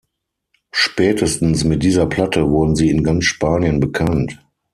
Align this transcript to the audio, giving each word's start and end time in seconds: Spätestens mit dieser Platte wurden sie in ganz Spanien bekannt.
Spätestens 0.71 1.63
mit 1.63 1.83
dieser 1.83 2.07
Platte 2.07 2.49
wurden 2.49 2.75
sie 2.75 2.89
in 2.89 3.03
ganz 3.03 3.25
Spanien 3.25 3.79
bekannt. 3.79 4.39